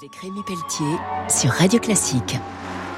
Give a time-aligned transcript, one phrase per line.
[0.00, 0.96] Avec Rémi Pelletier
[1.28, 2.36] sur Radio Classique.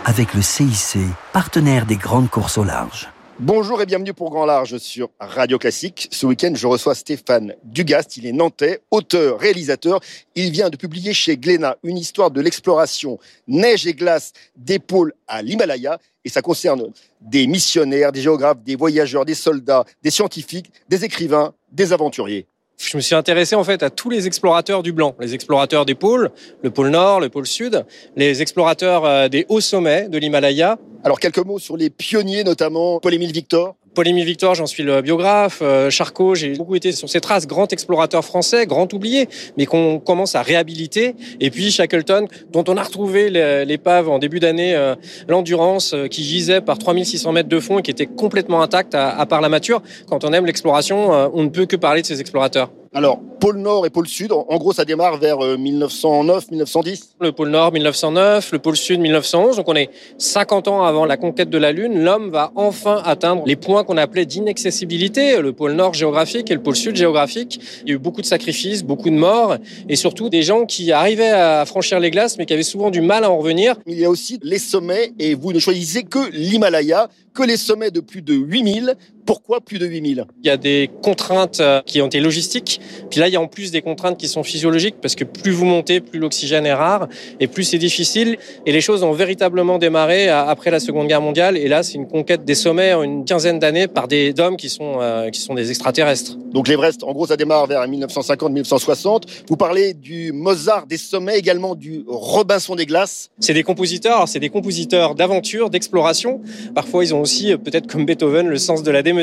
[0.05, 0.99] Avec le CIC,
[1.33, 3.09] partenaire des grandes courses au large.
[3.39, 6.09] Bonjour et bienvenue pour Grand Large sur Radio Classique.
[6.11, 8.19] Ce week-end, je reçois Stéphane Dugast.
[8.19, 10.01] Il est nantais, auteur, réalisateur.
[10.35, 15.15] Il vient de publier chez Glénat une histoire de l'exploration neige et glace des pôles
[15.27, 15.99] à l'Himalaya.
[16.27, 16.93] Et ça concerne
[17.23, 22.47] des missionnaires, des géographes, des voyageurs, des soldats, des scientifiques, des écrivains, des aventuriers
[22.81, 25.95] je me suis intéressé en fait à tous les explorateurs du blanc, les explorateurs des
[25.95, 26.31] pôles,
[26.63, 27.85] le pôle Nord, le pôle Sud,
[28.17, 30.79] les explorateurs euh, des hauts sommets de l'Himalaya.
[31.05, 33.77] Alors quelques mots sur les pionniers notamment, Paul-Émile Victor.
[33.95, 35.61] Paul-Émile Victor, j'en suis le biographe.
[35.63, 37.47] Euh, Charcot, j'ai beaucoup été sur ses traces.
[37.47, 41.17] Grand explorateur français, grand oublié, mais qu'on commence à réhabiliter.
[41.41, 43.31] Et puis Shackleton, dont on a retrouvé
[43.65, 44.95] l'épave en début d'année, euh,
[45.29, 49.27] l'Endurance, qui gisait par 3600 mètres de fond et qui était complètement intacte à, à
[49.27, 49.83] part la mature.
[50.09, 52.71] Quand on aime l'exploration, on ne peut que parler de ces explorateurs.
[52.95, 57.49] Alors, pôle Nord et pôle Sud, en gros, ça démarre vers 1909-1910 euh, Le pôle
[57.49, 59.57] Nord, 1909, le pôle Sud, 1911.
[59.57, 62.05] Donc, on est 50 ans avant la conquête de la Lune.
[62.05, 66.63] L'homme va enfin atteindre les points qu'on appelait d'inaccessibilité, le pôle Nord géographique et le
[66.63, 67.61] pôle Sud géographique.
[67.83, 69.57] Il y a eu beaucoup de sacrifices, beaucoup de morts,
[69.89, 73.01] et surtout des gens qui arrivaient à franchir les glaces, mais qui avaient souvent du
[73.01, 73.75] mal à en revenir.
[73.87, 77.91] Il y a aussi les sommets, et vous ne choisissez que l'Himalaya, que les sommets
[77.91, 78.97] de plus de 8000.
[79.31, 82.81] Pourquoi plus de 8000 Il y a des contraintes euh, qui ont été logistiques.
[83.11, 85.53] Puis là, il y a en plus des contraintes qui sont physiologiques parce que plus
[85.53, 87.07] vous montez, plus l'oxygène est rare
[87.39, 88.39] et plus c'est difficile.
[88.67, 91.57] Et les choses ont véritablement démarré euh, après la Seconde Guerre mondiale.
[91.57, 94.69] Et là, c'est une conquête des sommets en une quinzaine d'années par des hommes qui
[94.69, 96.37] sont, euh, qui sont des extraterrestres.
[96.53, 99.23] Donc l'Everest, en gros, ça démarre vers 1950-1960.
[99.49, 103.31] Vous parlez du Mozart des sommets, également du Robinson des glaces.
[103.39, 106.41] C'est des compositeurs, c'est des compositeurs d'aventure, d'exploration.
[106.75, 109.20] Parfois, ils ont aussi, peut-être comme Beethoven, le sens de la démesure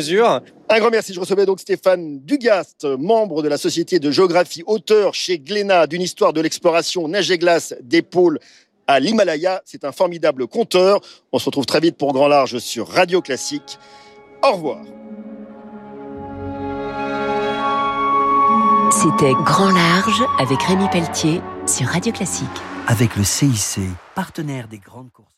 [0.69, 1.13] un grand merci.
[1.13, 6.01] Je recevais donc Stéphane Dugast, membre de la Société de géographie, auteur chez Glénat d'une
[6.01, 8.39] histoire de l'exploration neige et glace des pôles
[8.87, 9.61] à l'Himalaya.
[9.65, 11.01] C'est un formidable conteur.
[11.31, 13.77] On se retrouve très vite pour Grand Large sur Radio Classique.
[14.43, 14.81] Au revoir.
[18.91, 22.47] C'était Grand Large avec Rémi Pelletier sur Radio Classique.
[22.87, 23.81] Avec le CIC,
[24.15, 25.36] partenaire des grandes courses.